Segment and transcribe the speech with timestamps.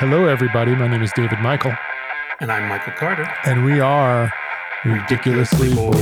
[0.00, 0.74] Hello, everybody.
[0.74, 1.74] My name is David Michael,
[2.40, 3.28] And I'm Michael Carter.
[3.44, 4.32] and we are
[4.82, 5.94] ridiculously bored.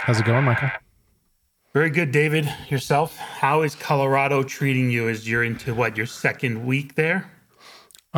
[0.00, 0.70] How's it going, Michael?
[1.74, 2.50] Very good, David.
[2.70, 3.18] Yourself?
[3.18, 7.30] How is Colorado treating you as you're into what, your second week there?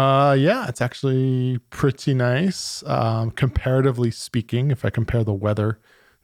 [0.01, 2.83] Uh, yeah, it's actually pretty nice.
[2.87, 5.79] Um, comparatively speaking, if I compare the weather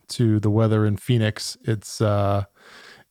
[0.08, 2.44] to the weather in Phoenix, it's uh,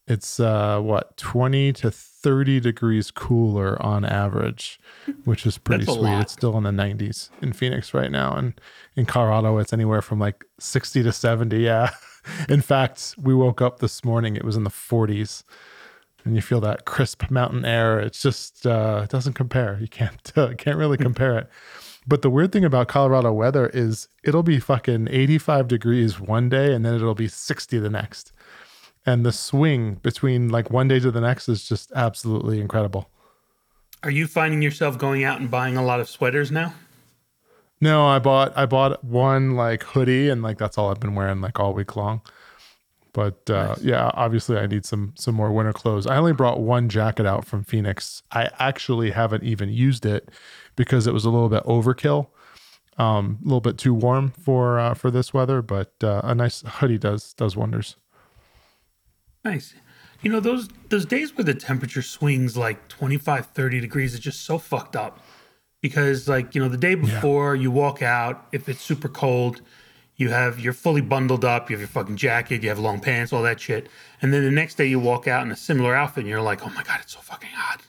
[0.08, 4.80] it's uh, what twenty to thirty degrees cooler on average,
[5.24, 6.00] which is pretty sweet.
[6.00, 6.22] lot.
[6.24, 8.60] It's still in the nineties in Phoenix right now, and
[8.96, 11.60] in Colorado, it's anywhere from like sixty to seventy.
[11.60, 11.92] Yeah,
[12.50, 15.44] in fact, we woke up this morning; it was in the forties
[16.26, 18.00] and you feel that crisp mountain air.
[18.00, 19.78] It's just uh, it doesn't compare.
[19.80, 21.50] You can't uh, can't really compare it.
[22.08, 26.74] But the weird thing about Colorado weather is it'll be fucking 85 degrees one day
[26.74, 28.32] and then it'll be 60 the next.
[29.08, 33.10] And the swing between like one day to the next is just absolutely incredible.
[34.04, 36.74] Are you finding yourself going out and buying a lot of sweaters now?
[37.82, 41.42] No, I bought I bought one like hoodie and like that's all I've been wearing
[41.42, 42.22] like all week long.
[43.16, 43.82] But uh, Nice.
[43.82, 46.06] yeah, obviously I need some some more winter clothes.
[46.06, 48.22] I only brought one jacket out from Phoenix.
[48.32, 50.30] I actually haven't even used it
[50.76, 52.28] because it was a little bit overkill,
[52.98, 55.62] um, a little bit too warm for uh, for this weather.
[55.62, 57.96] But uh, a nice hoodie does does wonders.
[59.46, 59.76] Nice.
[60.22, 64.42] You know, those those days where the temperature swings like 25, 30 degrees is just
[64.42, 65.24] so fucked up.
[65.82, 69.62] Because like, you know, the day before you walk out, if it's super cold,
[70.18, 73.34] you have you're fully bundled up, you have your fucking jacket, you have long pants,
[73.34, 73.90] all that shit.
[74.22, 76.66] And then the next day you walk out in a similar outfit and you're like,
[76.66, 77.82] "Oh my god, it's so fucking hot."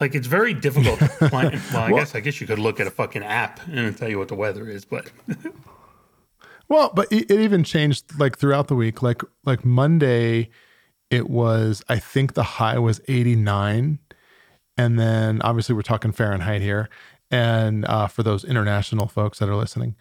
[0.00, 1.60] Like it's very difficult to plan.
[1.72, 4.18] Well, I guess I guess you could look at a fucking app and tell you
[4.18, 5.10] what the weather is, but
[6.68, 9.02] Well, but it, it even changed like throughout the week.
[9.02, 10.50] Like like Monday,
[11.10, 13.98] it was I think the high was 89,
[14.76, 16.90] and then obviously we're talking Fahrenheit here,
[17.30, 19.96] and uh, for those international folks that are listening,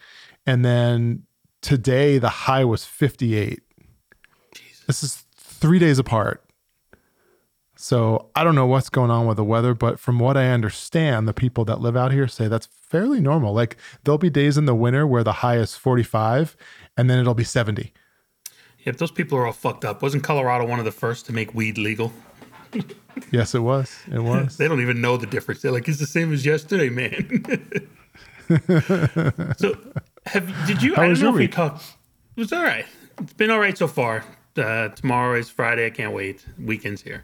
[0.48, 1.24] and then
[1.62, 3.62] today the high was 58.
[4.88, 6.44] This is three days apart.
[7.76, 11.28] So I don't know what's going on with the weather, but from what I understand,
[11.28, 13.54] the people that live out here say that's fairly normal.
[13.54, 16.58] Like there'll be days in the winter where the high is 45
[16.96, 17.94] and then it'll be 70.
[18.86, 21.54] Yep, those people are all fucked up, wasn't Colorado one of the first to make
[21.54, 22.12] weed legal?
[23.32, 23.98] Yes, it was.
[24.12, 24.58] It was.
[24.58, 25.64] They don't even know the difference.
[25.64, 27.90] They're like, it's the same as yesterday, man.
[29.58, 29.76] so,
[30.28, 30.96] have did you?
[30.96, 31.84] How I don't know if we talked.
[32.36, 32.86] It was all right.
[33.20, 34.24] It's been all right so far.
[34.56, 35.86] Uh, tomorrow is Friday.
[35.86, 36.46] I can't wait.
[36.60, 37.24] Weekends here.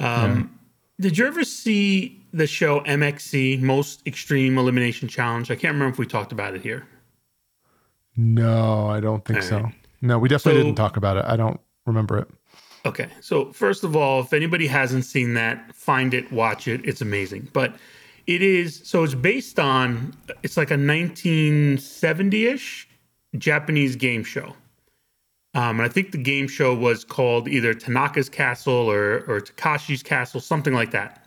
[0.00, 0.58] Um,
[1.00, 5.50] Did you ever see the show MXC Most Extreme Elimination Challenge?
[5.50, 6.86] I can't remember if we talked about it here.
[8.16, 9.58] No, I don't think All so.
[9.60, 9.74] right.
[10.02, 11.24] No, we definitely So- didn't talk about it.
[11.26, 12.28] I don't remember it.
[12.86, 13.08] Okay.
[13.20, 16.80] So, first of all, if anybody hasn't seen that, find it, watch it.
[16.84, 17.48] It's amazing.
[17.52, 17.74] But
[18.28, 22.88] it is so it's based on it's like a 1970-ish
[23.36, 24.54] Japanese game show.
[25.54, 30.04] Um, and I think the game show was called either Tanaka's Castle or or Takeshi's
[30.04, 31.24] Castle, something like that.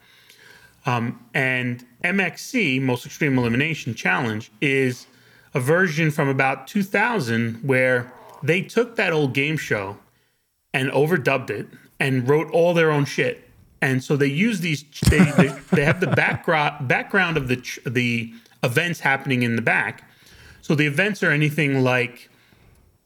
[0.86, 5.08] Um, and MXC, Most Extreme Elimination Challenge, is
[5.54, 9.98] a version from about 2000 where they took that old game show
[10.74, 11.68] and overdubbed it
[12.00, 13.51] and wrote all their own shit.
[13.82, 14.84] And so they use these.
[15.10, 18.34] They they, they have the background background of the the
[18.64, 20.08] events happening in the back.
[20.62, 22.30] So the events are anything like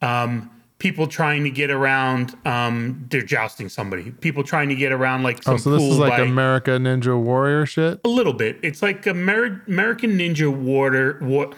[0.02, 2.36] um, people trying to get around.
[2.46, 4.12] Um, they're jousting somebody.
[4.12, 6.72] People trying to get around like some Oh, so this pool is like by, America
[6.72, 8.02] Ninja Warrior shit.
[8.04, 8.60] a little bit.
[8.62, 11.54] It's like Amer- American Ninja Water, wa-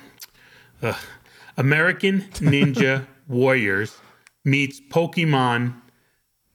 [0.83, 0.95] ugh.
[1.57, 3.97] American Ninja Warriors
[4.45, 5.73] meets Pokemon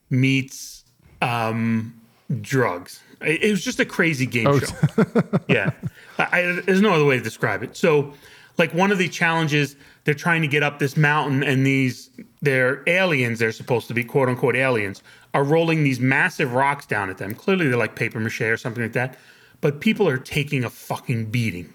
[0.09, 0.85] meets
[1.21, 1.95] um,
[2.41, 3.01] drugs.
[3.21, 4.75] It, was just a crazy game Oh, show.
[5.49, 5.71] yeah,
[6.19, 7.77] I, I, there's no other way to describe it.
[7.77, 8.15] So,
[8.59, 12.83] like one of the challenges, they're trying to get up this mountain, and these they're
[12.89, 13.39] aliens.
[13.39, 15.03] They're supposed to be quote unquote aliens
[15.35, 17.35] are rolling these massive rocks down at them.
[17.35, 19.17] Clearly, they're like paper mache or something like that.
[19.61, 21.73] But people are taking a fucking beating.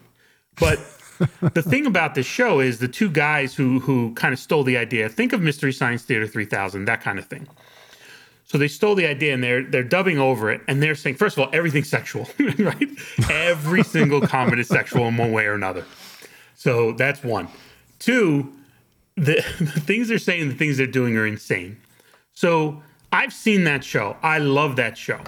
[0.59, 0.79] But
[1.53, 4.77] the thing about this show is the two guys who who kind of stole the
[4.77, 5.09] idea.
[5.09, 7.47] Think of Mystery Science Theater 3000, that kind of thing.
[8.47, 11.37] So they stole the idea and they're they're dubbing over it and they're saying, first
[11.37, 12.27] of all, everything's sexual,
[12.57, 12.89] right?
[13.29, 15.85] Every single comment is sexual in one way or another.
[16.55, 17.49] So that's one.
[17.99, 18.53] Two,
[19.15, 21.77] the, the things they're saying, the things they're doing are insane.
[22.33, 24.15] So I've seen that show.
[24.23, 25.19] I love that show.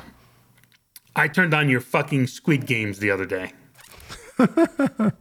[1.15, 3.51] I turned on your fucking Squid Games the other day.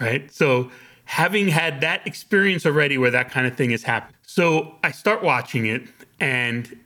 [0.00, 0.32] right?
[0.32, 0.72] So
[1.04, 4.16] having had that experience already where that kind of thing has happened.
[4.26, 5.82] So I start watching it
[6.18, 6.76] and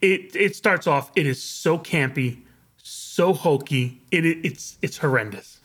[0.00, 2.42] it it starts off it is so campy,
[2.76, 4.00] so hokey.
[4.10, 5.60] It, it's it's horrendous.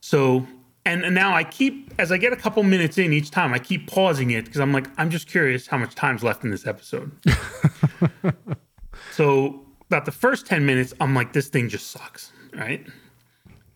[0.00, 0.46] So
[0.86, 3.58] and, and now I keep as I get a couple minutes in each time, I
[3.58, 6.66] keep pausing it because I'm like I'm just curious how much time's left in this
[6.66, 7.10] episode.
[9.12, 12.86] so about the first 10 minutes, I'm like this thing just sucks, right?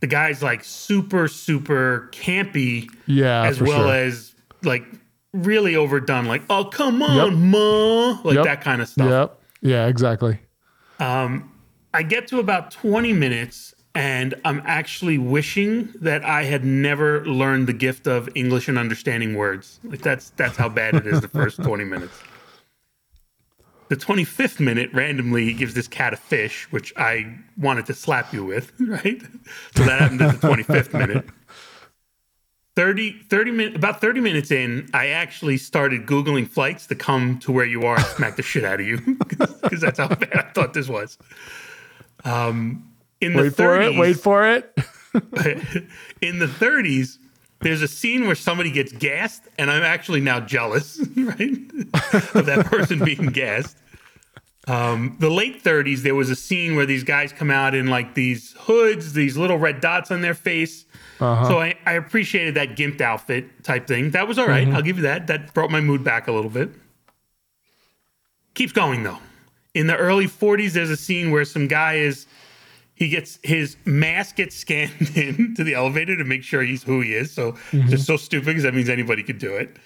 [0.01, 3.93] the guy's like super super campy Yeah, as well sure.
[3.95, 4.33] as
[4.63, 4.85] like
[5.33, 7.33] really overdone like oh come on Yep.
[7.33, 8.45] ma like Yep.
[8.45, 9.41] that kind of stuff Yep.
[9.61, 10.41] Yeah, exactly.
[11.01, 11.53] Um,
[11.95, 17.67] i get to about 20 minutes and i'm actually wishing that i had never learned
[17.67, 19.81] the gift of english and understanding words.
[19.85, 22.21] Like that's that's how bad it is the first 20 minutes.
[23.89, 28.45] The 25th minute randomly gives this cat a fish which i wanted to slap you
[28.45, 29.23] with right?
[29.75, 31.25] So that happened at the 25th minute
[32.79, 37.51] 30 30 minutes about 30 minutes in i actually started googling flights to come to
[37.51, 39.01] where you are and smack the shit out of you
[39.63, 41.19] because that's how bad i thought this was
[42.25, 42.89] um
[43.21, 43.99] in the Wait for it.
[43.99, 44.73] Wait for it.
[46.23, 47.19] in the 30s
[47.63, 51.59] there's a scene where somebody gets gassed and i'm actually now jealous right
[52.33, 53.77] of that person being gassed
[54.69, 58.15] um, the late 30s there was a scene where these guys come out in like
[58.15, 60.85] these hoods these little red dots on their face.
[61.21, 61.49] Uh-huh.
[61.49, 64.11] So I, I appreciated that gimped outfit type thing.
[64.11, 64.67] That was all right.
[64.67, 64.77] Mm-hmm.
[64.77, 65.27] i'll give you that.
[65.27, 66.71] That brought my mood back a little bit.
[68.55, 69.19] Keeps going though.
[69.75, 72.27] In the early 40s there's a scene where some guy is
[72.95, 77.01] he gets his mask gets scanned in to the elevator to make sure he's who
[77.01, 77.33] he is.
[77.33, 77.89] So mm-hmm.
[77.89, 79.77] just so stupid because that means anybody could do it.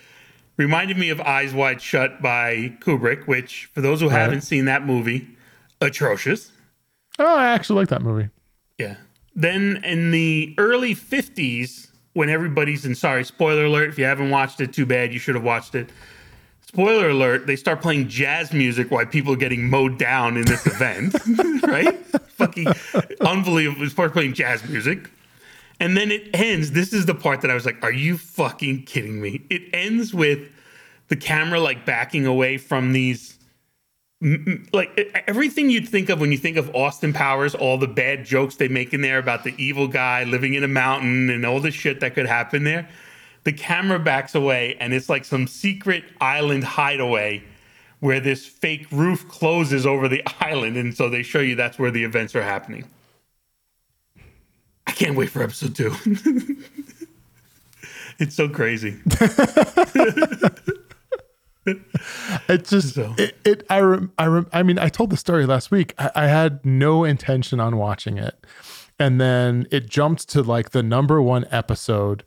[0.57, 4.87] Reminded me of Eyes Wide Shut by Kubrick, which for those who haven't seen that
[4.87, 5.29] movie,
[5.81, 6.53] atrocious.
[7.19, 8.29] Oh, I actually like that movie.
[8.79, 8.97] Yeah.
[9.35, 14.61] Then in the early 50s, when everybody's in sorry, spoiler alert, if you haven't watched
[14.61, 15.89] it, too bad, you should have watched it.
[16.61, 20.67] Spoiler alert, they start playing jazz music while people are getting mowed down in this
[20.67, 21.15] event,
[21.67, 21.95] right?
[22.31, 22.67] Fucking
[23.21, 23.83] unbelievable.
[23.83, 25.11] They start playing jazz music.
[25.83, 26.71] And then it ends.
[26.71, 29.45] This is the part that I was like, are you fucking kidding me?
[29.51, 30.49] It ends with
[31.09, 33.37] the camera like backing away from these
[34.73, 34.97] like
[35.27, 38.69] everything you'd think of when you think of Austin Powers, all the bad jokes they
[38.69, 41.99] make in there about the evil guy living in a mountain and all the shit
[41.99, 42.89] that could happen there.
[43.43, 47.43] The camera backs away and it's like some secret island hideaway
[47.99, 50.77] where this fake roof closes over the island.
[50.77, 52.85] And so they show you that's where the events are happening.
[54.93, 55.95] I can't wait for episode two.
[58.19, 59.01] it's so crazy.
[61.65, 65.47] It just So- it, it I rem, I rem, I mean I told the story
[65.47, 65.95] last week.
[65.97, 68.35] I, I had no intention on watching it,
[68.99, 72.25] and then it jumped to like the number one episode,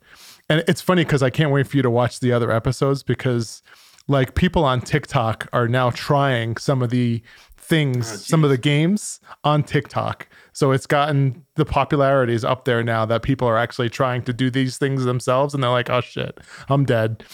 [0.48, 3.62] and it's funny because I can't wait for you to watch the other episodes because
[4.08, 7.22] like people on TikTok are now trying some of the
[7.68, 10.28] things, some of the games on TikTok.
[10.52, 14.32] So it's gotten the popularity is up there now that people are actually trying to
[14.32, 17.24] do these things themselves, and they're like, "Oh shit, I'm dead."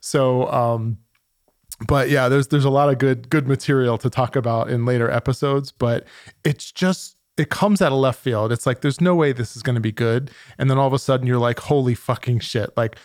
[0.00, 0.98] So um,
[1.86, 5.10] but yeah there's there's a lot of good good material to talk about in later
[5.10, 6.06] episodes but
[6.44, 8.52] it's just it comes out of left field.
[8.52, 10.30] It's like there's no way this is going to be good.
[10.58, 12.70] And then all of a sudden you're like holy fucking shit.
[12.76, 12.96] Like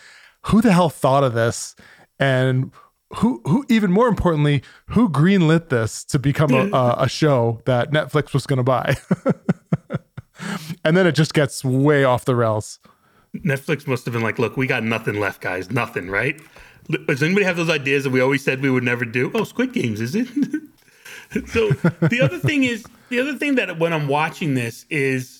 [0.46, 1.74] who the hell thought of this?
[2.18, 2.72] And
[3.16, 7.90] who who even more importantly who greenlit this to become a, a, a show that
[7.90, 8.96] netflix was going to buy
[10.84, 12.80] and then it just gets way off the rails
[13.36, 15.70] Netflix must have been like, look, we got nothing left, guys.
[15.70, 16.40] Nothing, right?
[17.06, 19.30] Does anybody have those ideas that we always said we would never do?
[19.34, 20.26] Oh, Squid Games, is it?
[21.48, 25.37] so the other thing is, the other thing that when I'm watching this is,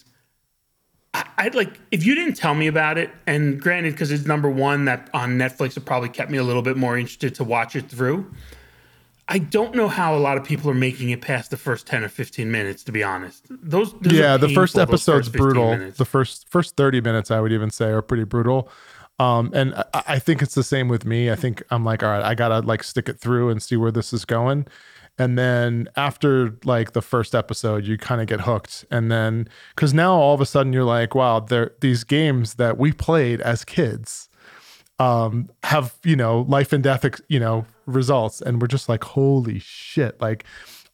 [1.15, 4.85] I'd like, if you didn't tell me about it, and granted, because it's number one
[4.85, 7.89] that on Netflix, it probably kept me a little bit more interested to watch it
[7.89, 8.31] through.
[9.31, 12.03] I don't know how a lot of people are making it past the first 10
[12.03, 13.45] or 15 minutes, to be honest.
[13.51, 15.99] Those, those yeah the first episode's first brutal minutes.
[15.99, 18.71] the first first 30 minutes i would even say are pretty brutal
[19.19, 22.09] um and I, I think it's the same with me i think i'm like all
[22.09, 24.67] right i gotta like stick it through and see where this is going
[25.19, 28.85] and then after like the first episode you kind of get hooked.
[28.91, 32.79] And then because now all of a sudden you're like wow there these games that
[32.79, 34.29] we played as kids
[35.01, 38.41] um have you know life and death you know results.
[38.41, 40.21] And we're just like holy shit.
[40.21, 40.45] Like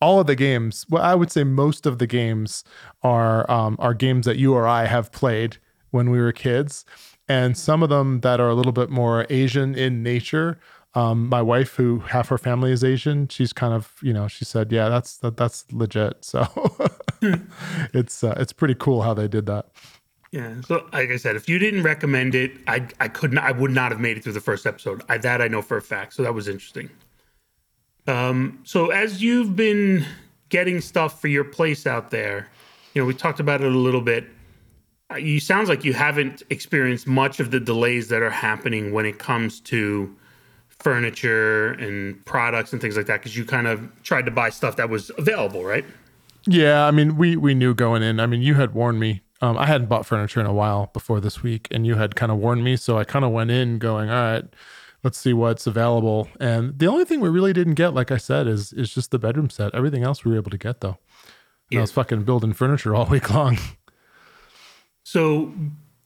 [0.00, 2.62] all of the games well i would say most of the games
[3.02, 5.56] are um are games that you or i have played
[5.92, 6.84] when we were kids.
[7.26, 10.58] And some of them that are a little bit more asian in nature
[10.94, 14.44] um my wife who half her family is asian she's kind of you know she
[14.44, 16.46] said yeah that's that, that's legit so
[17.92, 19.66] it's uh, it's pretty cool how they did that
[20.30, 20.60] Yeah.
[20.66, 23.38] So, like I said, if you didn't recommend it, I I couldn't.
[23.38, 25.00] I would not have made it through the first episode.
[25.08, 26.12] I, that I know for a fact.
[26.14, 26.90] So that was interesting.
[28.06, 28.58] Um.
[28.64, 30.04] So as you've been
[30.48, 32.48] getting stuff for your place out there,
[32.94, 34.24] you know, we talked about it a little bit.
[35.12, 39.06] Uh, You sounds like you haven't experienced much of the delays that are happening when
[39.06, 40.14] it comes to
[40.80, 44.76] furniture and products and things like that because you kind of tried to buy stuff
[44.76, 45.84] that was available, right?
[46.46, 48.20] Yeah, I mean, we we knew going in.
[48.20, 49.22] I mean, you had warned me.
[49.40, 52.30] Um, I hadn't bought furniture in a while before this week, and you had kind
[52.30, 52.76] of warned me.
[52.76, 54.44] So I kind of went in going, all right,
[55.02, 56.28] let's see what's available.
[56.40, 59.18] And the only thing we really didn't get, like I said, is is just the
[59.18, 59.74] bedroom set.
[59.74, 60.98] Everything else we were able to get though.
[61.70, 63.58] And I was fucking building furniture all week long.
[65.02, 65.52] So,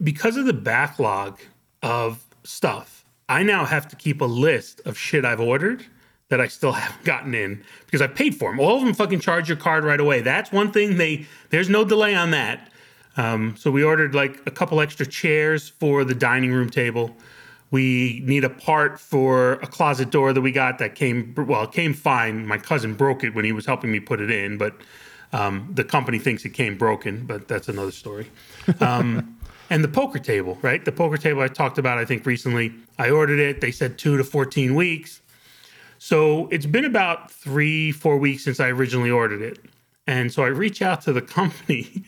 [0.02, 1.40] because of the backlog
[1.82, 2.97] of stuff,
[3.28, 5.84] I now have to keep a list of shit I've ordered
[6.28, 8.60] that I still haven't gotten in because I paid for them.
[8.60, 10.20] All of them fucking charge your card right away.
[10.20, 12.70] That's one thing they there's no delay on that.
[13.16, 17.16] Um, so we ordered like a couple extra chairs for the dining room table.
[17.70, 21.72] We need a part for a closet door that we got that came well, it
[21.72, 22.46] came fine.
[22.46, 24.74] My cousin broke it when he was helping me put it in, but
[25.32, 28.30] um, the company thinks it came broken, but that's another story.
[28.80, 29.38] Um,
[29.70, 30.84] and the poker table, right?
[30.84, 32.72] The poker table I talked about, I think recently.
[32.98, 33.60] I ordered it.
[33.60, 35.20] They said two to 14 weeks.
[35.98, 39.58] So it's been about three, four weeks since I originally ordered it.
[40.06, 42.04] And so I reach out to the company.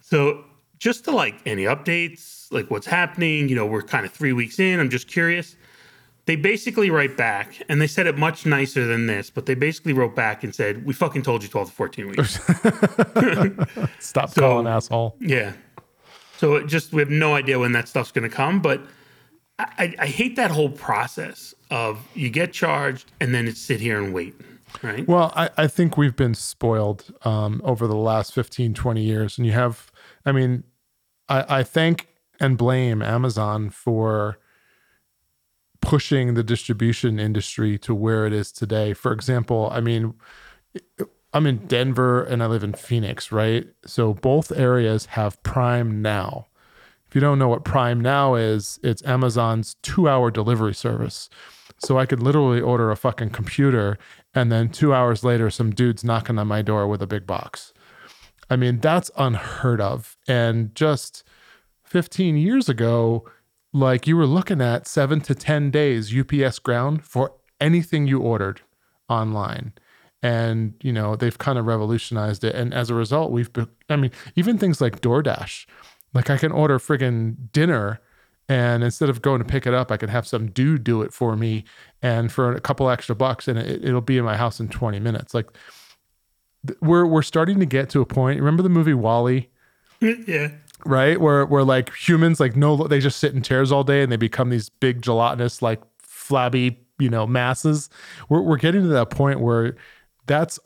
[0.00, 0.44] so
[0.78, 4.58] just to like any updates, like what's happening, you know, we're kind of three weeks
[4.58, 4.80] in.
[4.80, 5.56] I'm just curious.
[6.28, 9.94] They basically write back, and they said it much nicer than this, but they basically
[9.94, 12.38] wrote back and said, We fucking told you 12 to 14 weeks.
[13.98, 15.16] Stop calling asshole.
[15.20, 15.54] Yeah.
[16.36, 18.82] So it just we have no idea when that stuff's going to come, but
[19.58, 23.80] I, I, I hate that whole process of you get charged and then it's sit
[23.80, 24.34] here and wait,
[24.82, 25.08] right?
[25.08, 29.38] Well, I, I think we've been spoiled um, over the last 15, 20 years.
[29.38, 29.90] And you have,
[30.26, 30.64] I mean,
[31.26, 32.08] I, I thank
[32.38, 34.38] and blame Amazon for
[35.88, 38.92] pushing the distribution industry to where it is today.
[38.92, 40.12] For example, I mean,
[41.32, 43.66] I'm in Denver and I live in Phoenix, right?
[43.86, 46.48] So both areas have Prime Now.
[47.08, 51.30] If you don't know what Prime Now is, it's Amazon's two hour delivery service.
[51.78, 53.96] So I could literally order a fucking computer
[54.34, 57.72] and then two hours later, some dude's knocking on my door with a big box.
[58.50, 60.18] I mean, that's unheard of.
[60.26, 61.24] And just
[61.84, 63.24] 15 years ago,
[63.78, 68.60] like you were looking at seven to 10 days UPS ground for anything you ordered
[69.08, 69.72] online.
[70.22, 72.54] And, you know, they've kind of revolutionized it.
[72.54, 75.66] And as a result, we've, be- I mean, even things like DoorDash,
[76.12, 78.00] like I can order friggin' dinner
[78.48, 81.12] and instead of going to pick it up, I can have some dude do it
[81.12, 81.64] for me
[82.02, 84.98] and for a couple extra bucks and it, it'll be in my house in 20
[84.98, 85.34] minutes.
[85.34, 85.46] Like
[86.80, 88.40] we're, we're starting to get to a point.
[88.40, 89.48] Remember the movie WALL-E?
[90.00, 90.50] yeah.
[90.84, 91.20] Right?
[91.20, 94.16] Where where like humans like no they just sit in chairs all day and they
[94.16, 97.88] become these big gelatinous like flabby you know masses.
[98.28, 99.76] We're we're getting to that point where
[100.26, 100.58] that's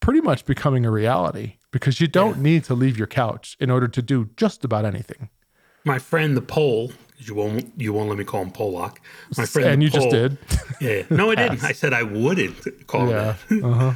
[0.00, 3.88] pretty much becoming a reality because you don't need to leave your couch in order
[3.88, 5.28] to do just about anything.
[5.84, 9.00] My friend the pole, you won't you won't let me call him Pollock.
[9.36, 10.38] My friend and you just did.
[10.80, 11.02] Yeah, yeah.
[11.10, 11.64] No, I didn't.
[11.64, 13.34] I said I wouldn't call yeah.
[13.34, 13.66] him that.
[13.66, 13.94] Uh-huh.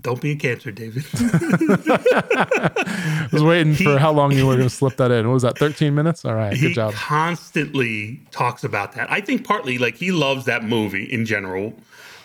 [0.00, 1.04] Don't be a cancer, David.
[1.14, 5.28] I was waiting for how long you were going to slip that in.
[5.28, 5.58] What was that?
[5.58, 6.24] 13 minutes?
[6.24, 6.52] All right.
[6.52, 6.94] Good he job.
[6.94, 9.12] constantly talks about that.
[9.12, 11.74] I think partly like he loves that movie in general,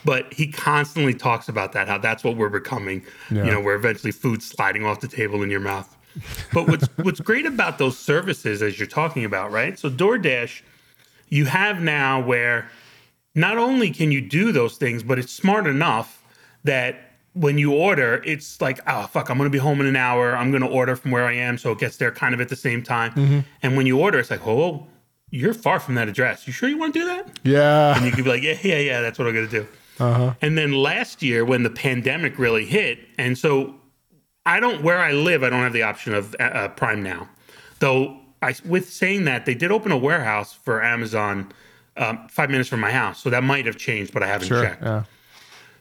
[0.05, 3.03] but he constantly talks about that how that's what we're becoming.
[3.29, 3.43] Yeah.
[3.43, 5.93] You know, where eventually food's sliding off the table in your mouth.
[6.53, 9.77] But what's what's great about those services as you're talking about, right?
[9.77, 10.62] So DoorDash,
[11.27, 12.69] you have now where
[13.36, 16.24] not only can you do those things, but it's smart enough
[16.63, 17.06] that
[17.39, 20.36] when you order, it's like, oh fuck, I'm gonna be home in an hour.
[20.36, 22.56] I'm gonna order from where I am, so it gets there kind of at the
[22.56, 23.46] same time.
[23.62, 24.88] And when you order, it's like, oh,
[25.29, 26.48] you're far from that address.
[26.48, 27.39] You sure you want to do that?
[27.44, 27.96] Yeah.
[27.96, 29.67] And you could be like, yeah, yeah, yeah, that's what I'm gonna do.
[30.00, 30.34] Uh-huh.
[30.41, 33.75] And then last year, when the pandemic really hit, and so
[34.46, 37.27] I don't where I live, I don't have the option of uh, uh, Prime now.
[37.79, 41.51] Though I, with saying that, they did open a warehouse for Amazon
[41.98, 44.63] um, five minutes from my house, so that might have changed, but I haven't Sure.
[44.63, 44.84] checked.
[44.84, 45.03] Yeah.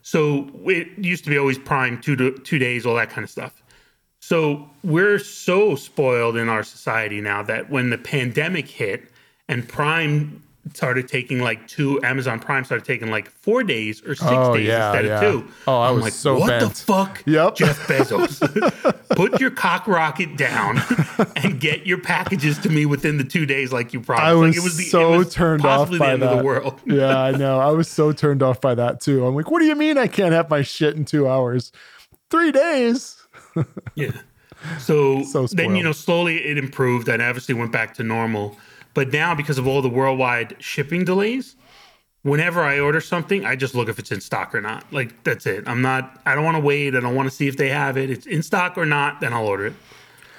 [0.07, 3.29] So it used to be always Prime two to, two days, all that kind of
[3.29, 3.61] stuff.
[4.21, 9.11] So we're so spoiled in our society now that when the pandemic hit
[9.49, 14.23] and Prime started taking like two, Amazon Prime started taking like four days or six
[14.30, 15.20] Oh, days yeah, instead yeah.
[15.20, 15.52] of two.
[15.66, 17.54] Oh, I I'm was like, so what the fuck, Yep.
[17.56, 19.06] Jeff Bezos?
[19.16, 20.78] Put your cock rocket down
[21.37, 24.25] and get your packages to me within the two days, like you promised.
[24.26, 26.32] I was, like it was the, so it was turned off by the end that.
[26.32, 26.80] of the world.
[26.87, 27.58] yeah, I know.
[27.61, 29.25] I was so turned off by that too.
[29.26, 31.73] I'm like, what do you mean I can't have my shit in two hours?
[32.30, 33.16] Three days.
[33.94, 34.11] Yeah.
[34.78, 38.56] So, So then, you know, slowly it improved and obviously went back to normal.
[38.97, 41.55] But now, because of all the worldwide shipping delays,
[42.23, 44.91] whenever I order something, I just look if it's in stock or not.
[44.91, 45.69] Like, that's it.
[45.69, 46.95] I'm not, I don't want to wait.
[46.95, 48.09] I don't want to see if they have it.
[48.09, 49.75] It's in stock or not, then I'll order it.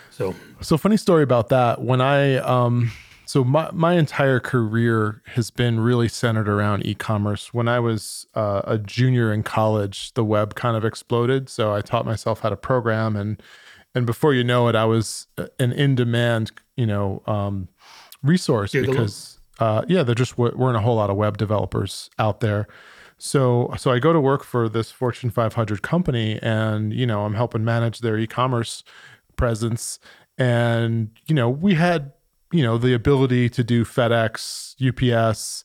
[0.10, 1.84] So, So funny story about that.
[1.84, 2.92] When I um
[3.26, 7.54] so my my entire career has been really centered around e-commerce.
[7.54, 11.48] When I was uh, a junior in college, the web kind of exploded.
[11.48, 13.40] So I taught myself how to program and
[13.94, 15.28] and before you know it, I was
[15.60, 17.68] an in-demand, you know, um,
[18.24, 18.88] resource Gigolo.
[18.88, 22.68] because uh, yeah, there just weren't a whole lot of web developers out there.
[23.18, 27.34] So so I go to work for this Fortune 500 company, and you know I'm
[27.34, 28.84] helping manage their e-commerce
[29.36, 30.00] presence,
[30.38, 32.14] and you know we had
[32.52, 35.64] you know the ability to do FedEx, UPS,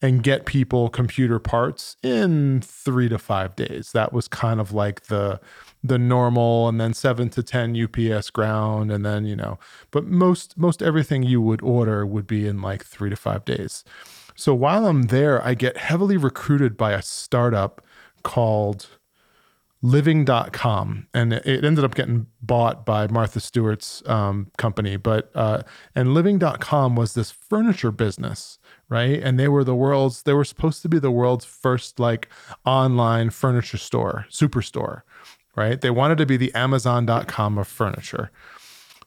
[0.00, 3.90] and get people computer parts in three to five days.
[3.92, 5.40] That was kind of like the
[5.82, 9.58] the normal, and then seven to ten UPS ground, and then you know,
[9.90, 13.84] but most most everything you would order would be in like three to five days.
[14.34, 17.84] So while I'm there, I get heavily recruited by a startup
[18.22, 18.86] called
[19.84, 25.60] living.com and it ended up getting bought by martha stewart's um, company but uh,
[25.92, 30.82] and living.com was this furniture business right and they were the world's they were supposed
[30.82, 32.28] to be the world's first like
[32.64, 35.02] online furniture store superstore
[35.56, 38.30] right they wanted to be the amazon.com of furniture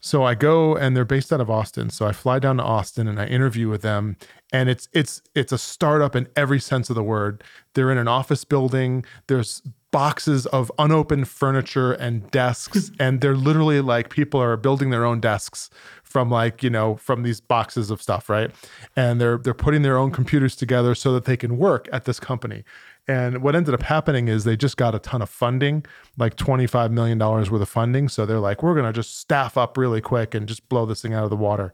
[0.06, 1.90] so I go and they're based out of Austin.
[1.90, 4.18] So I fly down to Austin and I interview with them.
[4.54, 7.44] And it's it's it's a startup in every sense of the word.
[7.74, 9.04] They're in an office building.
[9.26, 12.92] There's boxes of unopened furniture and desks.
[13.00, 15.72] and they're literally like people are building their own desks
[16.04, 18.52] from like, you know, from these boxes of stuff, right?
[18.96, 22.20] And they're they're putting their own computers together so that they can work at this
[22.20, 22.64] company.
[23.08, 25.86] And what ended up happening is they just got a ton of funding,
[26.18, 28.10] like $25 million worth of funding.
[28.10, 31.04] So they're like, we're going to just staff up really quick and just blow this
[31.04, 31.74] thing out of the water.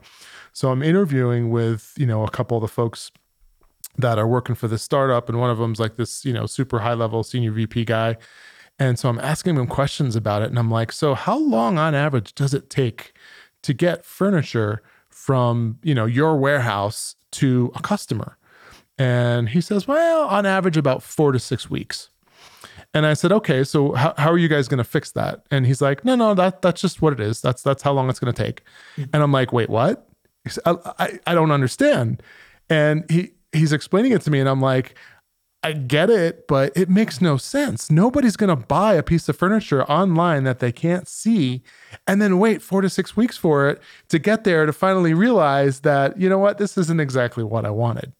[0.51, 3.11] So I'm interviewing with, you know, a couple of the folks
[3.97, 5.29] that are working for this startup.
[5.29, 8.17] And one of them's like this, you know, super high level senior VP guy.
[8.77, 10.49] And so I'm asking him questions about it.
[10.49, 13.13] And I'm like, so how long on average does it take
[13.61, 18.37] to get furniture from, you know, your warehouse to a customer?
[19.01, 22.09] And he says, well, on average, about four to six weeks.
[22.93, 25.43] And I said, okay, so how, how are you guys going to fix that?
[25.49, 27.41] And he's like, no, no, that that's just what it is.
[27.41, 28.63] That's that's how long it's going to take.
[28.97, 29.09] Mm-hmm.
[29.13, 30.07] And I'm like, wait, what?
[30.47, 32.21] Said, I, I, I don't understand.
[32.69, 34.93] And he he's explaining it to me, and I'm like,
[35.63, 37.89] I get it, but it makes no sense.
[37.89, 41.61] Nobody's going to buy a piece of furniture online that they can't see
[42.07, 45.81] and then wait four to six weeks for it to get there to finally realize
[45.81, 48.11] that, you know what, this isn't exactly what I wanted.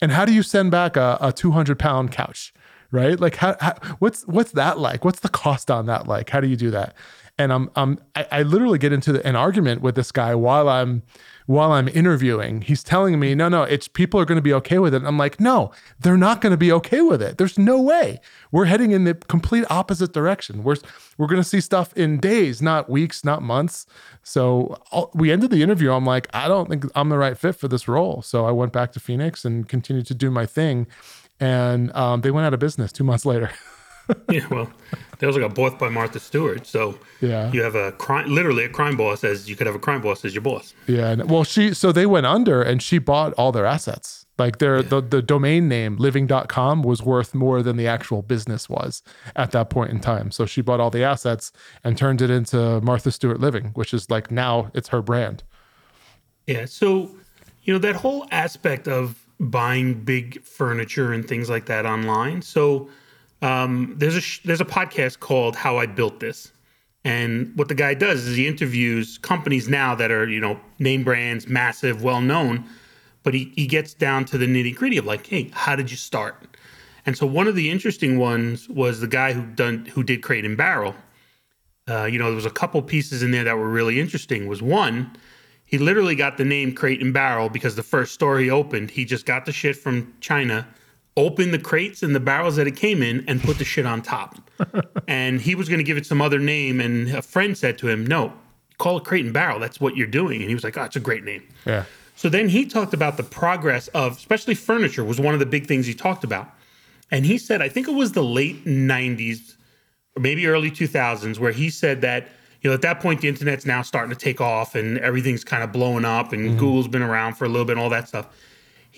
[0.00, 2.52] And how do you send back a, a 200 pound couch?
[2.90, 3.20] Right?
[3.20, 5.04] Like, how, how, what's what's that like?
[5.04, 6.30] What's the cost on that like?
[6.30, 6.94] How do you do that?
[7.36, 10.70] And I'm I'm I, I literally get into the, an argument with this guy while
[10.70, 11.02] I'm
[11.48, 12.60] while I'm interviewing.
[12.60, 14.98] He's telling me, no, no, it's people are going to be okay with it.
[14.98, 17.38] And I'm like, no, they're not going to be okay with it.
[17.38, 18.20] There's no way.
[18.52, 20.62] We're heading in the complete opposite direction.
[20.62, 20.76] We're
[21.16, 23.86] we're going to see stuff in days, not weeks, not months.
[24.22, 24.76] So
[25.14, 25.90] we ended the interview.
[25.90, 28.20] I'm like, I don't think I'm the right fit for this role.
[28.20, 30.86] So I went back to Phoenix and continued to do my thing.
[31.40, 33.50] And um, they went out of business two months later.
[34.30, 34.70] yeah, well,
[35.18, 36.66] they also got bought by Martha Stewart.
[36.66, 37.50] So Yeah.
[37.52, 40.24] you have a crime, literally a crime boss as you could have a crime boss
[40.24, 40.74] as your boss.
[40.86, 41.10] Yeah.
[41.10, 44.24] and- Well, she so they went under and she bought all their assets.
[44.38, 49.02] Like their the, the domain name living.com was worth more than the actual business was
[49.34, 50.30] at that point in time.
[50.30, 51.50] So she bought all the assets
[51.82, 55.42] and turned it into Martha Stewart Living, which is like now it's her brand.
[56.46, 56.66] Yeah.
[56.66, 57.10] So,
[57.64, 62.40] you know, that whole aspect of buying big furniture and things like that online.
[62.42, 62.88] So,
[63.42, 66.52] um, there's a sh- there's a podcast called How I Built This,
[67.04, 71.04] and what the guy does is he interviews companies now that are you know name
[71.04, 72.64] brands, massive, well known,
[73.22, 75.96] but he he gets down to the nitty gritty of like, hey, how did you
[75.96, 76.56] start?
[77.06, 80.44] And so one of the interesting ones was the guy who done who did Crate
[80.44, 80.94] and Barrel.
[81.88, 84.46] Uh, you know, there was a couple pieces in there that were really interesting.
[84.46, 85.16] Was one,
[85.64, 89.04] he literally got the name Crate and Barrel because the first store he opened, he
[89.04, 90.66] just got the shit from China,
[91.18, 94.00] opened the crates and the barrels that it came in, and put the shit on
[94.00, 94.36] top.
[95.08, 97.88] and he was going to give it some other name, and a friend said to
[97.88, 98.32] him, "No,
[98.78, 99.58] call it Crate and Barrel.
[99.58, 101.84] That's what you're doing." And he was like, "Oh, it's a great name." Yeah.
[102.18, 105.68] So then he talked about the progress of, especially furniture, was one of the big
[105.68, 106.50] things he talked about.
[107.12, 109.54] And he said, I think it was the late 90s
[110.16, 112.26] or maybe early 2000s, where he said that,
[112.60, 115.62] you know, at that point, the internet's now starting to take off and everything's kind
[115.62, 116.58] of blowing up and mm-hmm.
[116.58, 118.26] Google's been around for a little bit and all that stuff.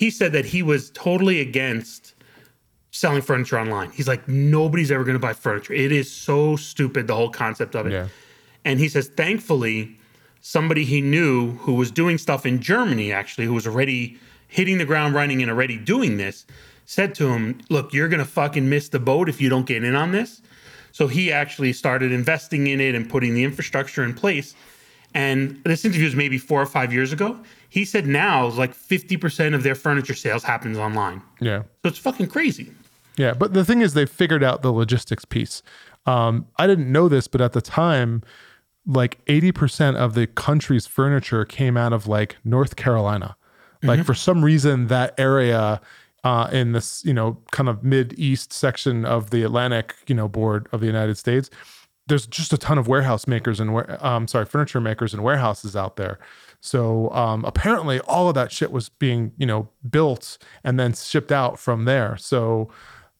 [0.01, 2.15] He said that he was totally against
[2.91, 3.91] selling furniture online.
[3.91, 5.75] He's like, nobody's ever going to buy furniture.
[5.75, 7.93] It is so stupid, the whole concept of it.
[7.93, 8.09] Yeah.
[8.65, 9.99] And he says, thankfully,
[10.41, 14.87] somebody he knew who was doing stuff in Germany, actually, who was already hitting the
[14.87, 16.47] ground running and already doing this,
[16.87, 19.85] said to him, Look, you're going to fucking miss the boat if you don't get
[19.85, 20.41] in on this.
[20.93, 24.55] So he actually started investing in it and putting the infrastructure in place.
[25.13, 27.39] And this interview is maybe four or five years ago.
[27.71, 31.23] He said now like 50% of their furniture sales happens online.
[31.41, 31.63] Yeah.
[31.83, 32.73] So it's fucking crazy.
[33.17, 33.33] Yeah.
[33.33, 35.63] But the thing is, they figured out the logistics piece.
[36.07, 38.23] Um, I didn't know this, but at the time,
[38.87, 43.37] like 80% of the country's furniture came out of like North Carolina.
[43.83, 45.81] Like for some reason, that area
[46.23, 50.29] uh, in this, you know, kind of mid east section of the Atlantic, you know,
[50.29, 51.49] board of the United States,
[52.07, 53.71] there's just a ton of warehouse makers and
[54.03, 56.19] um, sorry, furniture makers and warehouses out there.
[56.61, 61.33] So um, apparently, all of that shit was being, you know, built and then shipped
[61.33, 62.17] out from there.
[62.19, 62.71] So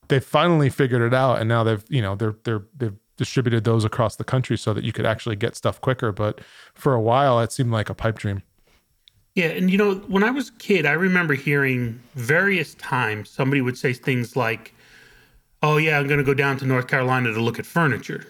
[0.07, 3.85] they finally figured it out, and now they've, you know, they're they're they've distributed those
[3.85, 6.11] across the country so that you could actually get stuff quicker.
[6.11, 6.41] But
[6.73, 8.43] for a while, it seemed like a pipe dream.
[9.33, 13.61] Yeah, and you know, when I was a kid, I remember hearing various times somebody
[13.61, 14.75] would say things like,
[15.63, 18.27] "Oh yeah, I'm going to go down to North Carolina to look at furniture,"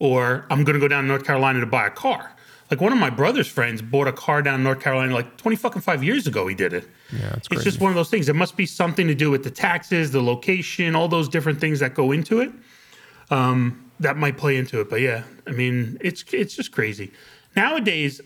[0.00, 2.34] or "I'm going to go down to North Carolina to buy a car."
[2.70, 5.56] Like one of my brother's friends bought a car down in North Carolina like 20
[5.56, 6.86] fucking 5 years ago he did it.
[7.12, 7.64] Yeah, it's It's crazy.
[7.64, 8.28] just one of those things.
[8.28, 11.80] It must be something to do with the taxes, the location, all those different things
[11.80, 12.50] that go into it.
[13.30, 17.10] Um, that might play into it, but yeah, I mean, it's it's just crazy.
[17.56, 18.20] Nowadays,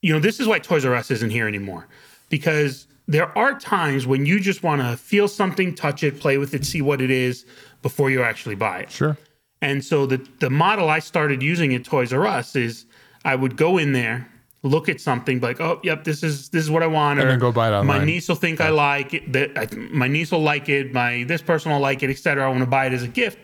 [0.00, 1.88] you know, this is why Toys R Us isn't here anymore
[2.30, 6.54] because there are times when you just want to feel something, touch it, play with
[6.54, 7.44] it, see what it is
[7.82, 8.90] before you actually buy it.
[8.90, 9.16] sure.
[9.60, 12.86] And so the the model I started using at Toys R Us is
[13.24, 14.28] I would go in there,
[14.62, 17.28] look at something, be like, oh, yep, this is this is what I want, And
[17.28, 17.98] then go buy it online.
[17.98, 19.32] My niece will think I like it.
[19.32, 20.92] That I, my niece will like it.
[20.92, 22.44] My this person will like it, etc.
[22.44, 23.38] I want to buy it as a gift.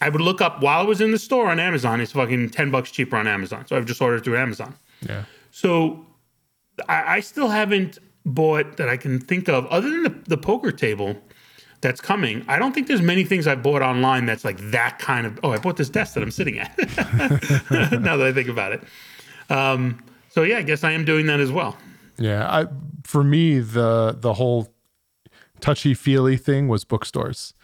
[0.00, 2.00] I would look up while I was in the store on Amazon.
[2.00, 4.74] It's fucking ten bucks cheaper on Amazon, so I've just ordered through Amazon.
[5.00, 5.24] Yeah.
[5.50, 6.06] So
[6.88, 10.72] I, I still haven't bought that I can think of, other than the, the poker
[10.72, 11.16] table
[11.80, 12.44] that's coming.
[12.48, 15.38] I don't think there's many things I bought online that's like that kind of.
[15.42, 16.76] Oh, I bought this desk that I'm sitting at.
[18.00, 18.82] now that I think about it.
[19.50, 21.76] Um, so yeah, I guess I am doing that as well.
[22.18, 22.66] Yeah, I
[23.04, 24.68] for me the the whole
[25.60, 27.54] touchy feely thing was bookstores.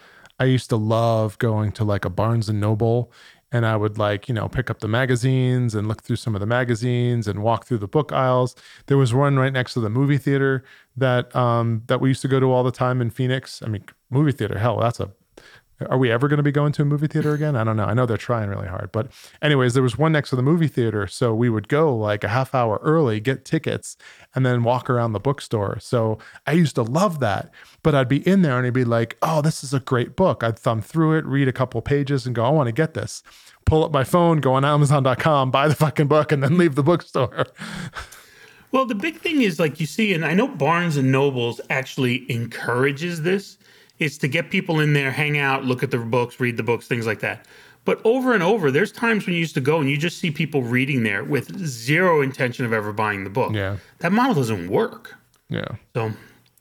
[0.42, 3.12] I used to love going to like a Barnes and Noble
[3.52, 6.40] and I would like, you know, pick up the magazines and look through some of
[6.40, 8.56] the magazines and walk through the book aisles.
[8.86, 10.64] There was one right next to the movie theater
[10.96, 13.62] that um that we used to go to all the time in Phoenix.
[13.62, 15.12] I mean, movie theater, hell, that's a
[15.88, 17.56] are we ever going to be going to a movie theater again?
[17.56, 17.84] I don't know.
[17.84, 18.90] I know they're trying really hard.
[18.92, 21.06] But, anyways, there was one next to the movie theater.
[21.06, 23.96] So we would go like a half hour early, get tickets,
[24.34, 25.78] and then walk around the bookstore.
[25.80, 27.50] So I used to love that.
[27.82, 30.44] But I'd be in there and I'd be like, oh, this is a great book.
[30.44, 33.22] I'd thumb through it, read a couple pages, and go, I want to get this.
[33.64, 36.82] Pull up my phone, go on Amazon.com, buy the fucking book, and then leave the
[36.82, 37.46] bookstore.
[38.72, 42.24] Well, the big thing is like you see, and I know Barnes and Nobles actually
[42.32, 43.58] encourages this.
[44.04, 46.86] It's to get people in there, hang out, look at the books, read the books,
[46.86, 47.46] things like that.
[47.84, 50.30] But over and over, there's times when you used to go and you just see
[50.30, 53.52] people reading there with zero intention of ever buying the book.
[53.52, 53.78] Yeah.
[53.98, 55.14] That model doesn't work.
[55.48, 55.66] Yeah.
[55.94, 56.12] So,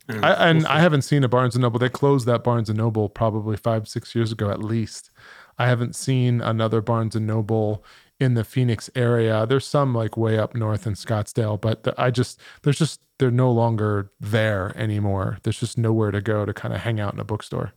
[0.09, 0.27] I know.
[0.27, 1.79] I, and I haven't seen a Barnes and Noble.
[1.79, 5.11] They closed that Barnes and Noble probably five, six years ago at least.
[5.59, 7.83] I haven't seen another Barnes and Noble
[8.21, 9.45] in the Phoenix area.
[9.47, 13.31] There's some like way up north in Scottsdale, but the, I just there's just they're
[13.31, 15.37] no longer there anymore.
[15.43, 17.73] There's just nowhere to go to kind of hang out in a bookstore.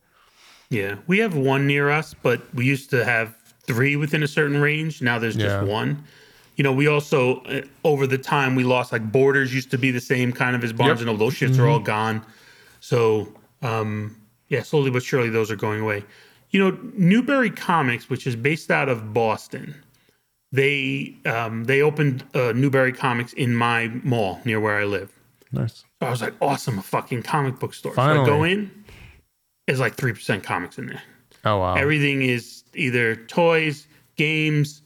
[0.70, 3.34] yeah, we have one near us, but we used to have
[3.66, 5.00] three within a certain range.
[5.02, 5.64] Now there's just Yeah.
[5.64, 6.02] one.
[6.56, 9.90] You know, we also uh, over the time we lost like Borders used to be
[9.90, 10.98] the same kind of as Barnes Yep.
[11.00, 11.26] and Noble.
[11.26, 12.24] Those shits are all gone.
[12.80, 14.16] So um,
[14.48, 16.04] yeah, slowly but surely those are going away.
[16.50, 19.74] You know, Newbury Comics, which is based out of Boston,
[20.54, 25.12] they um, they opened uh, Newbury Comics in my mall near where I live.
[25.50, 25.84] Nice.
[26.00, 27.94] So I was like, awesome, a fucking comic book store.
[27.94, 28.70] So I go in,
[29.66, 31.02] there's like three percent comics in there.
[31.44, 31.74] Oh wow.
[31.74, 34.82] Everything is either toys, games.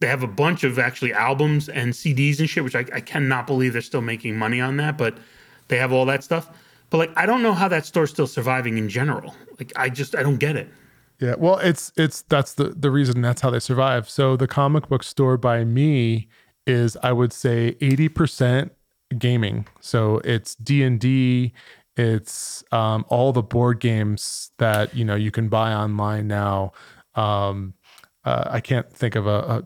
[0.00, 3.46] They have a bunch of actually albums and CDs and shit, which I, I cannot
[3.46, 5.16] believe they're still making money on that, but
[5.68, 6.50] they have all that stuff.
[6.90, 9.34] But like, I don't know how that store's still surviving in general.
[9.58, 10.68] Like, I just, I don't get it.
[11.20, 14.08] Yeah, well, it's it's that's the the reason that's how they survive.
[14.08, 16.28] So the comic book store by me
[16.66, 18.70] is I would say 80%
[19.18, 19.66] gaming.
[19.80, 21.52] So it's D&D,
[21.96, 26.72] it's um all the board games that, you know, you can buy online now.
[27.14, 27.74] Um
[28.24, 29.64] uh, I can't think of a, a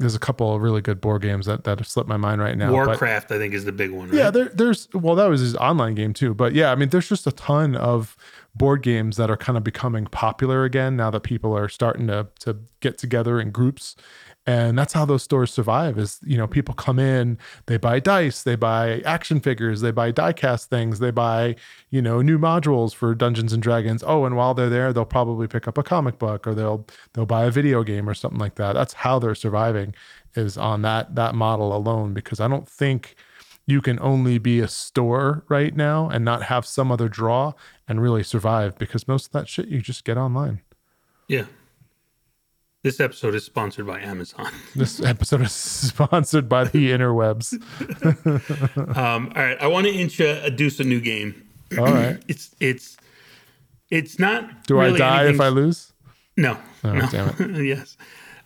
[0.00, 2.58] there's a couple of really good board games that that have slipped my mind right
[2.58, 2.70] now.
[2.70, 4.08] but- Warcraft, I think, is the big one.
[4.08, 4.18] Right?
[4.18, 6.34] yeah, there, there's well, that was his online game too.
[6.34, 8.16] But yeah, I mean, there's just a ton of
[8.54, 12.28] board games that are kind of becoming popular again now that people are starting to
[12.40, 13.96] to get together in groups.
[14.44, 18.42] And that's how those stores survive is you know people come in they buy dice
[18.42, 21.54] they buy action figures they buy diecast things they buy
[21.90, 24.02] you know new modules for dungeons and dragons.
[24.06, 27.26] Oh and while they're there they'll probably pick up a comic book or they'll they'll
[27.26, 28.74] buy a video game or something like that.
[28.74, 29.94] That's how they're surviving
[30.34, 33.16] is on that that model alone because i don't think
[33.66, 37.52] you can only be a store right now and not have some other draw
[37.86, 40.60] and really survive because most of that shit you just get online
[41.28, 41.44] yeah
[42.82, 44.50] this episode is sponsored by Amazon.
[44.74, 47.54] this episode is sponsored by the interwebs.
[48.96, 51.48] um, all right, I want to introduce a new game.
[51.78, 52.96] All right, it's it's
[53.88, 54.66] it's not.
[54.66, 55.34] Do really I die anything...
[55.36, 55.92] if I lose?
[56.36, 56.58] No.
[56.82, 57.06] Oh, no.
[57.06, 57.64] Damn it.
[57.64, 57.96] yes.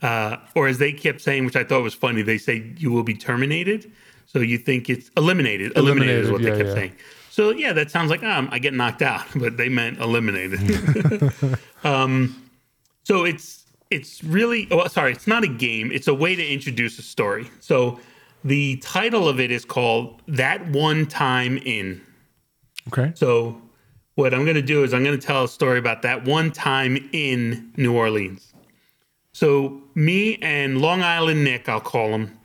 [0.02, 3.04] Uh, or as they kept saying, which I thought was funny, they say you will
[3.04, 3.90] be terminated.
[4.36, 5.72] So you think it's eliminated.
[5.78, 6.74] Eliminated, eliminated is what yeah, they kept yeah.
[6.74, 6.92] saying.
[7.30, 11.32] So yeah, that sounds like um, I get knocked out, but they meant eliminated.
[11.84, 12.50] um,
[13.02, 15.90] so it's it's really oh, sorry, it's not a game.
[15.90, 17.48] It's a way to introduce a story.
[17.60, 17.98] So
[18.44, 22.02] the title of it is called That One Time In.
[22.88, 23.12] Okay.
[23.14, 23.58] So
[24.16, 26.52] what I'm going to do is I'm going to tell a story about that one
[26.52, 28.52] time in New Orleans.
[29.32, 32.38] So me and Long Island Nick, I'll call him,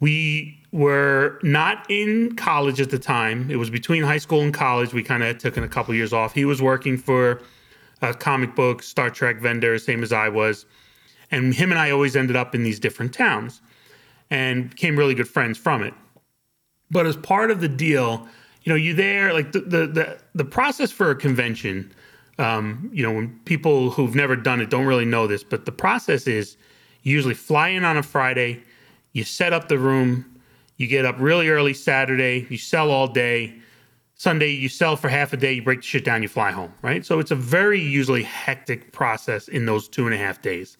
[0.00, 3.48] we were not in college at the time.
[3.48, 4.92] It was between high school and college.
[4.92, 6.34] We kind of took in a couple years off.
[6.34, 7.40] He was working for
[8.02, 10.66] a comic book Star Trek vendor, same as I was.
[11.30, 13.62] And him and I always ended up in these different towns
[14.30, 15.94] and became really good friends from it.
[16.90, 18.26] But as part of the deal,
[18.64, 21.92] you know, you there, like the the the, the process for a convention,
[22.38, 25.72] um, you know, when people who've never done it don't really know this, but the
[25.72, 26.56] process is
[27.04, 28.64] you usually fly in on a Friday,
[29.12, 30.33] you set up the room,
[30.76, 33.54] you get up really early Saturday, you sell all day,
[34.14, 36.72] Sunday, you sell for half a day, you break the shit down, you fly home,
[36.82, 37.04] right?
[37.04, 40.76] So it's a very usually hectic process in those two and a half days.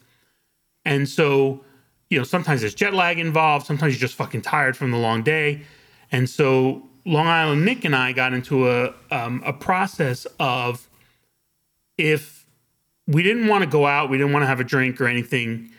[0.85, 1.63] And so,
[2.09, 5.23] you know, sometimes there's jet lag involved, sometimes you're just fucking tired from the long
[5.23, 5.61] day.
[6.11, 10.89] And so Long Island Nick and I got into a um, a process of
[11.97, 12.45] if
[13.07, 15.69] we didn't want to go out, we didn't want to have a drink or anything,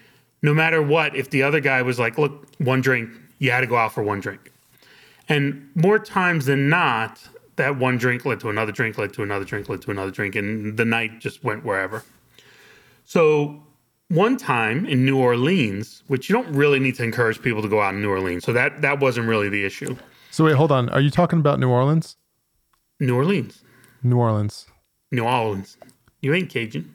[0.42, 3.66] no matter what, if the other guy was like, look, one drink, you had to
[3.66, 4.52] go out for one drink.
[5.28, 9.44] And more times than not, that one drink led to another drink, led to another
[9.44, 12.04] drink, led to another drink, and the night just went wherever.
[13.04, 13.62] So
[14.08, 17.80] one time in New Orleans, which you don't really need to encourage people to go
[17.80, 19.96] out in New Orleans, so that that wasn't really the issue.
[20.30, 20.88] So wait, hold on.
[20.90, 22.16] Are you talking about New Orleans?
[23.00, 23.62] New Orleans.
[24.02, 24.66] New Orleans.
[25.10, 25.76] New Orleans.
[26.20, 26.92] You ain't Cajun.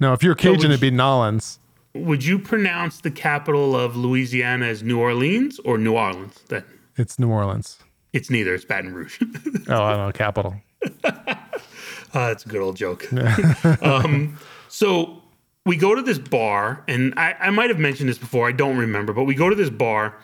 [0.00, 1.58] No, if you're Cajun, so it'd be Nolans.
[1.94, 6.34] Would you pronounce the capital of Louisiana as New Orleans or New Orleans?
[6.48, 6.64] Then
[6.96, 7.78] it's New Orleans.
[8.12, 8.54] It's neither.
[8.54, 9.18] It's Baton Rouge.
[9.68, 10.12] oh, I don't know.
[10.12, 10.56] Capital.
[11.04, 11.10] uh,
[12.12, 13.06] that's a good old joke.
[13.82, 15.22] um, so
[15.66, 18.48] we go to this bar, and I, I might have mentioned this before.
[18.48, 20.16] I don't remember, but we go to this bar,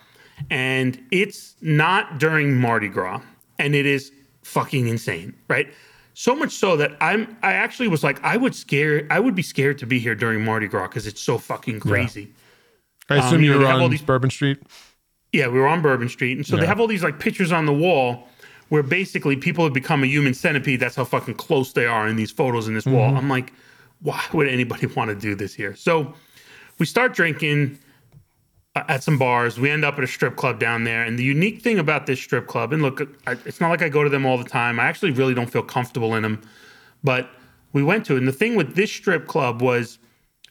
[0.51, 3.21] and it's not during Mardi Gras,
[3.59, 5.73] and it is fucking insane, right?
[6.15, 9.43] So much so that I'm I actually was like I would scare I would be
[9.43, 12.23] scared to be here during Mardi Gras because it's so fucking crazy.
[12.23, 13.17] Yeah.
[13.17, 14.63] I assume um, you, were on these, Bourbon Street.
[15.33, 16.63] Yeah, we were on Bourbon Street, and so yeah.
[16.63, 18.29] they have all these like pictures on the wall
[18.71, 20.81] where basically people have become a human centipede.
[20.81, 22.97] That's how fucking close they are in these photos in this mm-hmm.
[22.97, 23.17] wall.
[23.17, 23.53] I'm like,
[24.01, 25.75] why would anybody want to do this here?
[25.75, 26.15] So
[26.79, 27.79] we start drinking
[28.77, 29.59] Uh, at some bars.
[29.59, 31.05] We end up at a strip club down there.
[31.05, 33.89] And the unique thing about this strip club, and look, I, it's not like I
[33.89, 34.81] go to them all the time.
[34.81, 36.43] I actually really don't feel comfortable in them,
[37.05, 37.31] but
[37.73, 38.19] we went to it.
[38.19, 39.99] And the thing with this strip club was,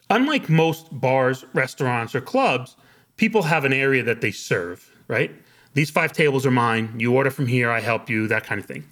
[0.08, 2.76] unlike most bars, restaurants, or clubs
[3.16, 5.30] people have an area that they serve, right?
[5.74, 6.94] These five tables are mine.
[6.98, 8.84] You order from here, I help you, that kind of thing.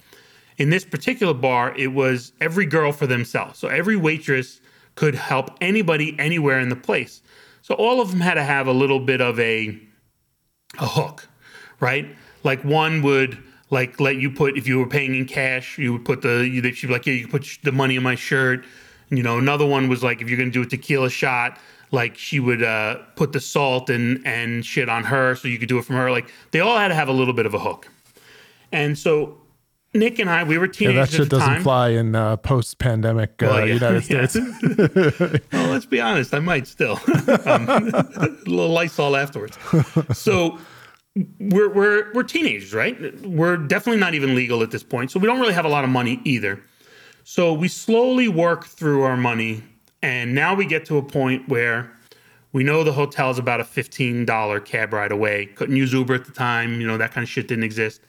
[0.57, 3.59] In this particular bar, it was every girl for themselves.
[3.59, 4.61] So every waitress
[4.95, 7.22] could help anybody anywhere in the place.
[7.63, 9.79] So all of them had to have a little bit of a
[10.77, 11.27] a hook,
[11.79, 12.15] right?
[12.43, 16.05] Like one would like let you put if you were paying in cash, you would
[16.05, 16.43] put the
[16.75, 18.65] she'd be like, yeah, you put the money in my shirt.
[19.09, 21.57] You know, another one was like if you're gonna do a tequila shot,
[21.91, 25.69] like she would uh, put the salt and and shit on her so you could
[25.69, 27.59] do it from her like they all had to have a little bit of a
[27.59, 27.87] hook
[28.73, 29.37] and so
[29.93, 30.95] Nick and I, we were teenagers.
[30.95, 31.63] Yeah, that shit doesn't time.
[31.63, 34.25] fly in uh, post-pandemic uh, well, yeah, United yeah.
[34.25, 35.43] States.
[35.53, 36.93] well, let's be honest, I might still.
[37.45, 39.57] um, a little Lysol afterwards.
[40.13, 40.57] So
[41.39, 43.21] we're we're we're teenagers, right?
[43.21, 45.83] We're definitely not even legal at this point, so we don't really have a lot
[45.83, 46.61] of money either.
[47.23, 49.63] So we slowly work through our money
[50.03, 51.89] and now we get to a point where
[52.51, 55.47] we know the hotel is about a $15 cab ride away.
[55.47, 58.01] Couldn't use Uber at the time, you know, that kind of shit didn't exist.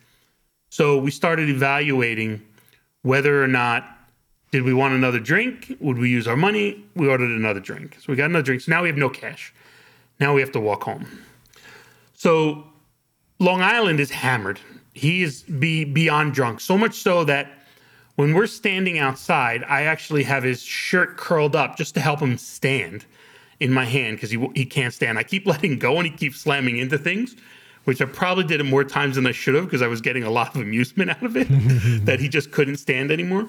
[0.74, 2.42] So we started evaluating
[3.02, 3.96] whether or not
[4.50, 5.76] Did we want another drink?
[5.78, 6.84] Would we use our money?
[6.96, 7.96] We ordered another drink.
[8.00, 8.62] So we got another drink.
[8.62, 9.54] So now we have no cash.
[10.18, 11.06] Now we have to walk home.
[12.14, 12.64] So
[13.38, 14.58] Long Island is hammered.
[14.94, 16.60] He is be, beyond drunk.
[16.60, 17.52] So much so that
[18.16, 22.36] when we're standing outside, I actually have his shirt curled up just to help him
[22.36, 23.06] stand
[23.60, 25.18] in my hand because he, he can't stand.
[25.18, 27.36] I keep letting go and he keeps slamming into things,
[27.84, 30.24] which I probably did it more times than I should have because I was getting
[30.24, 31.46] a lot of amusement out of it
[32.04, 33.46] that he just couldn't stand anymore.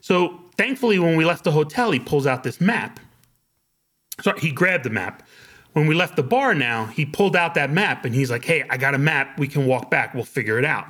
[0.00, 3.00] So thankfully, when we left the hotel, he pulls out this map.
[4.20, 5.22] Sorry, he grabbed the map.
[5.72, 8.64] When we left the bar now, he pulled out that map and he's like, hey,
[8.68, 9.38] I got a map.
[9.38, 10.14] We can walk back.
[10.14, 10.86] We'll figure it out.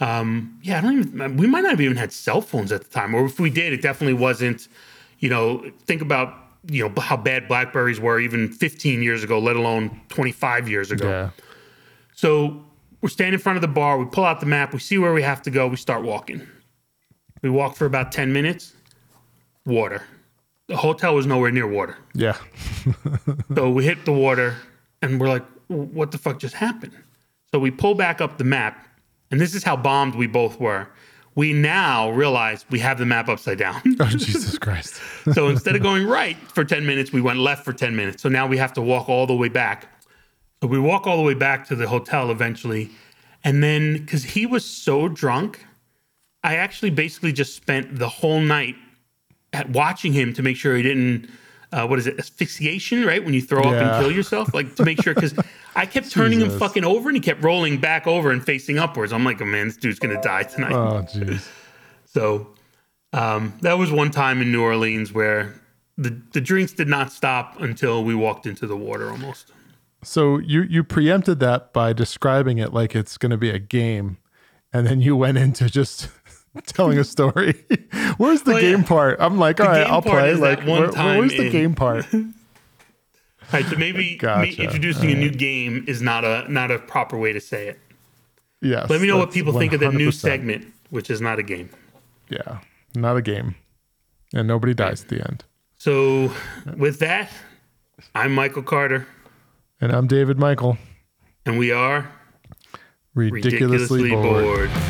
[0.00, 2.90] Um, yeah, I don't even, we might not have even had cell phones at the
[2.90, 3.14] time.
[3.14, 4.68] Or if we did, it definitely wasn't,
[5.18, 6.34] you know, think about,
[6.66, 11.08] you know, how bad Blackberries were even 15 years ago, let alone 25 years ago.
[11.08, 11.30] Yeah.
[12.20, 12.62] So
[13.00, 13.96] we're standing in front of the bar.
[13.96, 14.74] We pull out the map.
[14.74, 15.66] We see where we have to go.
[15.66, 16.46] We start walking.
[17.40, 18.74] We walk for about 10 minutes.
[19.64, 20.02] Water.
[20.68, 21.96] The hotel was nowhere near water.
[22.14, 22.36] Yeah.
[23.54, 24.56] So we hit the water
[25.00, 26.92] and we're like, what the fuck just happened?
[27.52, 28.86] So we pull back up the map,
[29.30, 30.88] and this is how bombed we both were.
[31.34, 33.80] We now realize we have the map upside down.
[34.00, 35.00] Oh, Jesus Christ.
[35.32, 38.22] so instead of going right for 10 minutes, we went left for 10 minutes.
[38.22, 39.86] So now we have to walk all the way back.
[40.62, 42.90] So we walk all the way back to the hotel eventually.
[43.42, 45.64] And then, because he was so drunk,
[46.42, 48.76] I actually basically just spent the whole night
[49.52, 51.28] at watching him to make sure he didn't
[51.72, 53.24] uh, what is it asphyxiation right?
[53.24, 55.34] When you throw up and kill yourself like to make sure because
[55.76, 59.12] i kept turning him fucking over and he kept rolling back over and facing upwards.
[59.12, 60.72] I'm like oh man this dude's gonna die tonight.
[60.72, 61.48] Oh, jeez.
[62.06, 62.48] so
[63.12, 65.60] um, that was one time in new orleans where
[65.98, 69.52] the, the drinks did not stop until we walked into the water almost
[70.02, 74.18] So you you preempted that by describing it like it's going to be a game,
[74.72, 76.08] and then you went into just
[76.66, 77.64] telling a story.
[78.16, 78.86] Where's the Oh, game yeah.
[78.86, 79.16] part?
[79.20, 80.34] I'm like, all right, game I'll play.
[80.34, 82.06] Like, one where- time where's the game part?
[83.52, 84.62] right so maybe me Gotcha.
[84.62, 87.80] introducing a new game is not a not a proper way to say it
[88.62, 88.88] Yes.
[88.88, 91.42] let me know what that's people think of the new segment which is not a
[91.42, 91.68] game
[92.28, 92.58] Yeah,
[92.94, 93.56] not a game,
[94.32, 95.44] and nobody dies at the end.
[95.78, 96.30] so
[96.76, 97.28] with that
[98.14, 99.08] i'm michael carter
[99.82, 100.76] And I'm David Michael,
[101.46, 102.12] and we are
[103.14, 104.70] ridiculously, ridiculously bored.
[104.70, 104.89] bored.